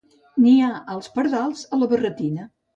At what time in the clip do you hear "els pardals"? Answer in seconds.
0.95-1.63